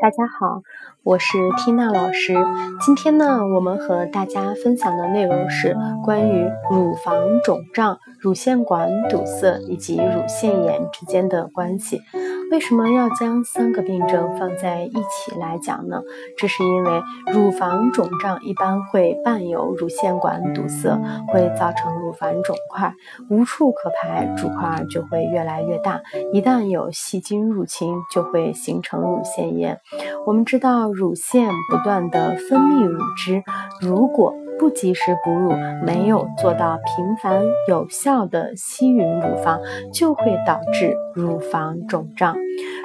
[0.00, 0.62] 大家好，
[1.02, 2.34] 我是缇娜老师。
[2.80, 12.02] 今天呢，我们和大家分享的内容是关于乳房肿胀、乳腺管堵塞以及乳腺炎之间的关系。
[12.50, 16.00] 为什么要将三个病症放在一起来讲呢？
[16.36, 17.02] 这是因为
[17.32, 20.96] 乳房肿胀一般会伴有乳腺管堵塞，
[21.28, 22.94] 会造成乳房肿块
[23.28, 26.00] 无处可排，肿块就会越来越大。
[26.32, 29.80] 一旦有细菌入侵，就会形成乳腺炎。
[30.24, 33.42] 我们知道，乳腺不断的分泌乳汁，
[33.80, 35.52] 如果不及时哺乳，
[35.84, 39.60] 没有做到频繁有效的吸吮乳房，
[39.92, 42.36] 就会导致乳房肿胀。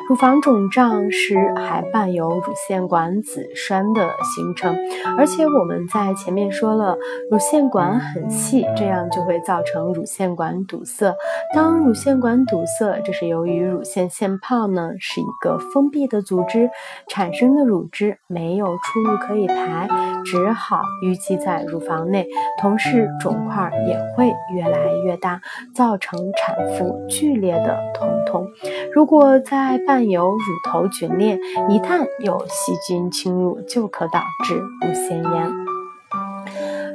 [0.10, 4.76] 乳房肿胀时还伴有乳腺管子栓的形成，
[5.18, 6.98] 而且我们在前面说了，
[7.30, 11.16] 乳腺管很细，这样就会造成乳腺管堵塞。
[11.54, 16.70] 当乳腺管堵塞，这是由于乳腺腺泡呢是一个封闭的组织，
[17.08, 19.88] 产生的乳汁没有出路可以排，
[20.26, 22.28] 只好淤积在乳房内，
[22.60, 25.40] 同时肿块也会越来越大，
[25.74, 28.46] 造成产妇剧烈的疼痛。
[28.94, 31.40] 如果在伴有乳头皲裂，
[31.70, 35.52] 一旦有细菌侵入，就可导致乳腺炎。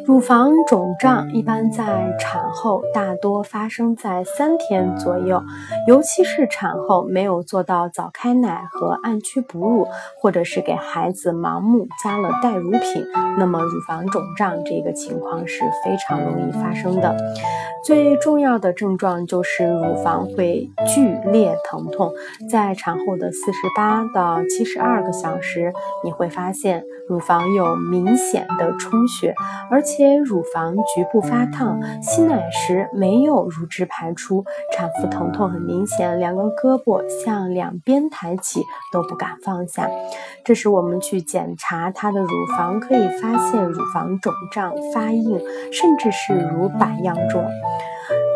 [0.05, 5.43] 乳房肿胀一般在产后，大多发生在三天左右，
[5.87, 9.89] 尤其是产后没有做到早开奶和按区哺乳，
[10.21, 13.07] 或者是给孩子盲目加了代乳品，
[13.39, 17.17] 那么乳房肿胀这个情况是非常容易发生的。
[17.85, 22.13] 最重要的症状就是乳房会剧烈疼痛，
[22.51, 29.35] 在产后的四十八到七十二个小时，你会发现乳房有明显的充血，
[29.71, 30.17] 而且。
[30.25, 39.91] 乳房局部发烫，吸奶时没有乳汁排出，产妇疼痛很明明显，两个胳膊向两边抬起都不敢放下。
[40.43, 45.39] 这时我们去检查她的乳房，可以发现乳房肿胀发硬，
[45.71, 47.45] 甚至是如板样肿。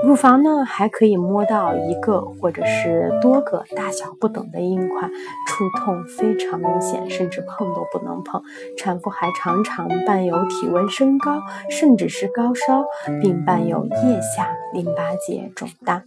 [0.04, 5.08] 乳房呢，还可以摸到一个或者是多个大小不等的硬块，
[5.46, 8.42] 触痛非常明显，甚至碰都不能碰。
[8.76, 11.40] 产妇还常常伴有体温升高，
[11.70, 12.84] 甚至是高烧，
[13.22, 16.02] 并伴有腋下淋巴结肿大。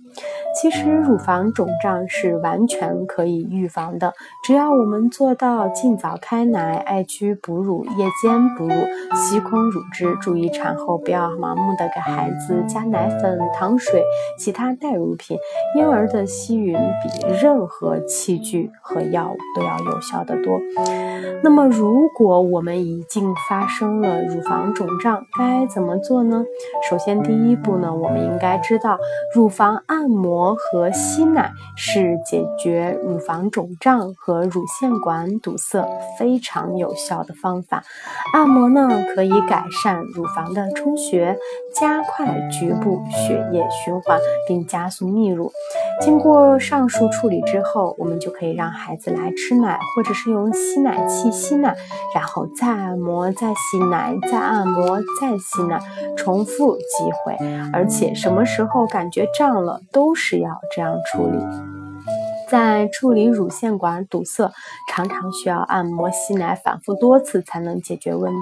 [0.53, 4.14] 其实乳房肿胀是完全可以预防的，
[4.46, 8.74] 只要我们做到尽早开奶、爱区哺乳、夜间哺乳、
[9.16, 14.03] 吸空乳汁，注意产后不要盲目的给孩子加奶粉、糖水、
[14.38, 15.38] 其他代乳品，
[15.75, 20.59] 婴儿的吸吮比任何器具和药物都要有效的多。
[21.44, 26.46] 那么，如果我们已经发生了乳房肿胀，该怎么做呢？
[26.90, 28.97] 首先，第一步呢，我们应该知道
[29.34, 30.42] 乳房按摩。
[30.53, 35.87] 和吸奶是解决乳房肿胀和乳腺管堵塞
[36.19, 37.83] 非常有效的方法。
[38.33, 41.37] 按摩呢，可以改善乳房的充血，
[41.73, 45.51] 加快局部血液循环，并加速泌乳。
[46.01, 51.75] 经过上述处理之后，我们就可以让孩子来吃奶，或者是用吸奶器吸奶，
[52.16, 55.79] 然后再按摩，再吸奶，再按摩，再吸奶，
[56.16, 57.38] 重复几回。
[57.72, 61.82] 而且什么时候感觉胀了，都是要这样处理。
[62.49, 64.51] 在处理乳腺管堵塞，
[64.91, 68.39] 常常需要按摩、吸奶，反复多次才能解决问题，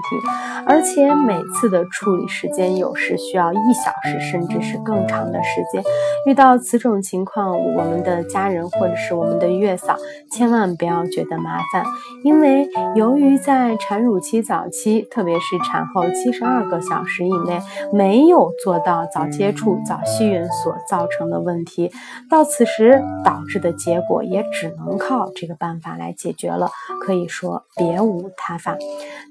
[0.66, 5.82] 而且每次的处理时间有时需要一小时，甚至是更长的时间。
[6.26, 9.96] 遇到此种情况，我们的家人或者是我们的月嫂，
[10.30, 11.84] 千万不要觉得麻烦，
[12.24, 17.60] 因为由于在产乳期早期，特别是产后七十二个小时以内，
[17.92, 21.90] 没有做到早接触、早吸吮所造成的问题，
[22.28, 24.01] 到此时导致的结。
[24.08, 26.68] 果也只能靠这个办法来解决了，
[27.00, 28.76] 可以说别无他法。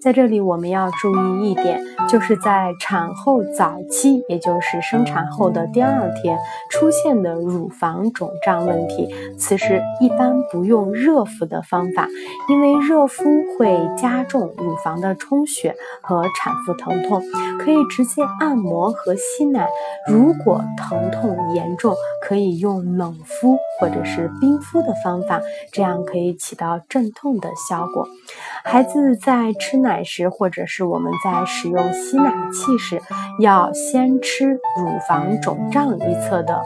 [0.01, 6.37] 在这里我们要注意一点，就是在产后早期，也就是生产后的第二天
[6.71, 12.07] 出现的乳房肿胀问题，此时一般不用热敷的方法，
[12.49, 13.23] 因为热敷
[13.57, 17.21] 会加重乳房的充血和产妇疼痛，
[17.59, 19.67] 可以直接按摩和吸奶。
[20.07, 21.93] 如果疼痛严重，
[22.23, 24.50] 可以用冷敷或者是冰。
[24.59, 28.07] 敷的方法，这样可以起到镇痛的效果。
[28.63, 33.01] 孩子在吃奶时，或者是我们在使用吸奶器时，
[33.39, 34.59] 要先吃乳
[35.07, 36.61] 房肿胀一侧的，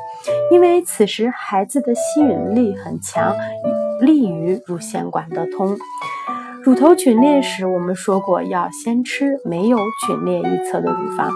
[0.51, 3.35] 因为此时孩子的吸引力很强，
[4.01, 5.77] 利于乳腺管的通。
[6.65, 11.29] 乳头皲裂时，我们说过要先吃没有皲裂一侧的乳房。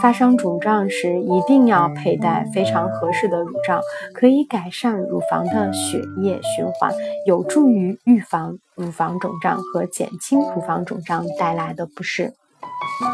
[0.00, 3.82] 发生肿胀时，一定要佩戴非常合适的乳罩，
[4.14, 6.94] 可以改善乳房的血液循环，
[7.26, 12.32] 有助于预防乳房肿胀和减轻乳房肿胀带来的不适。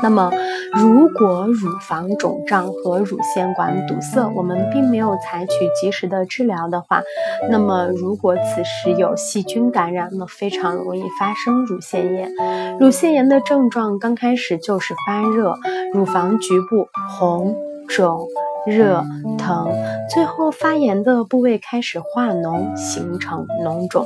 [0.03, 0.31] 那么，
[0.75, 7.03] 如果乳房肿胀和乳腺管堵塞，我们并没有采取及时的治疗的话，
[7.50, 12.31] 那么如果此时有细菌感染，那非常容易发生乳腺炎。
[12.79, 15.56] 乳腺炎的症状刚开始就是发热，
[15.93, 16.88] 乳房局部
[17.19, 17.56] 红
[17.88, 18.27] 肿。
[18.67, 19.05] 热
[19.39, 19.69] 疼，
[20.13, 24.05] 最后发炎的部位开始化脓，形成脓肿。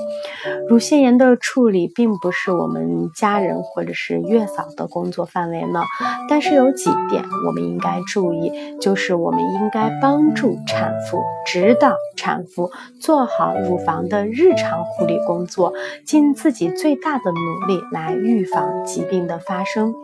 [0.69, 5.83] 乳腺炎的处理并不是我们家人或者是月嫂的工作范围呢，
[6.29, 12.71] 但是有几点我们应该注意，就是我们应该帮助产妇指导产妇
[13.01, 15.73] 做好乳房的日常护理工作，
[16.05, 19.95] 尽自己最大的努力来预防疾病的发生。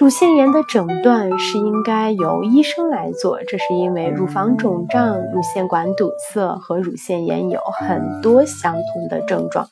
[0.00, 9.68] 乳腺炎的诊断是应该由医生来做，这是因为乳房肿胀、乳腺管堵塞和乳腺炎有很多相同的症状，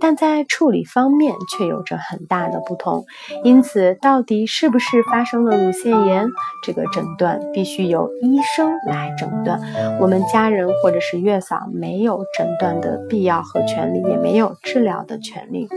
[0.00, 3.04] 但在处理方面却有着很大的不同。
[3.44, 6.26] 因此，到底是不是发生了乳腺炎，
[6.64, 9.60] 这个诊断必须由医生来诊断。
[10.00, 15.68] 我们家人或者是月嫂没有诊断的必要和权利，也没有治疗的权利。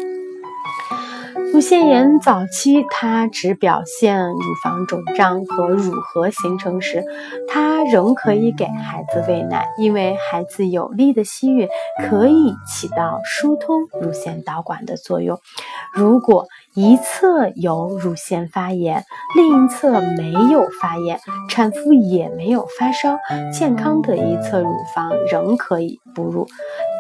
[1.52, 7.04] 乳腺炎早期，它只表现乳房肿胀和乳核形成时，
[7.48, 11.68] 它仍可以给孩子喂奶，因为孩子有力的吸吮
[12.08, 15.40] 可以起到疏通乳腺导管的作用。
[15.94, 16.48] 如果
[16.80, 19.04] 一侧有乳腺发炎，
[19.36, 23.18] 另一侧没有发炎，产妇也没有发烧，
[23.52, 26.48] 健康的一侧乳房仍可以哺乳。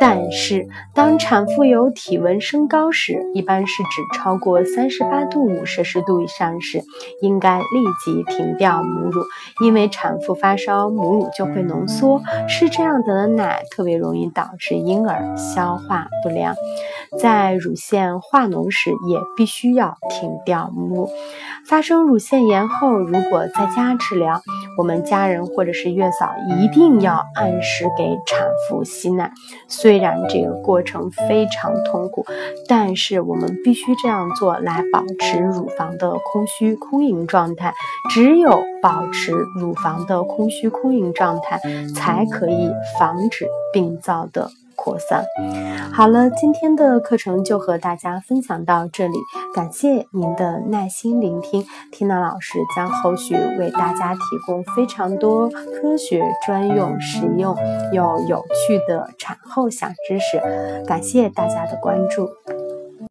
[0.01, 6.83] 但是，当产妇有体温升高时，一般是指超过三十八度五摄氏度以上时，
[7.21, 7.63] 应该立
[8.03, 9.21] 即停掉母乳，
[9.63, 16.53] 因为产妇发烧，母乳就会浓缩，吃这样的奶特别容易导致婴儿消化不良。
[17.17, 21.09] 在乳腺化脓时，也必须要停掉母乳。
[21.65, 24.41] 发生乳腺炎后，如果在家治疗，
[24.77, 29.31] 我们家人或者是月嫂一定要按时给产妇吸奶。
[29.67, 32.25] 虽然这个过程非常痛苦，
[32.67, 37.73] 但是我们必须这样做来保持乳房的空虚空盈状态。
[38.09, 38.49] 只有
[38.81, 41.59] 保持乳房的空虚空盈状态，
[41.95, 44.49] 才可以防止病灶的。
[44.81, 45.25] 扩散。
[45.91, 49.17] 好了，今天的课程就和大家分享到这里，
[49.53, 51.65] 感谢您的耐心聆听。
[51.91, 57.55] 缇娜老师将后续为大家提供非常多科学、专用、实用
[57.91, 62.29] 又有趣的产后小知识，感谢大家的关注。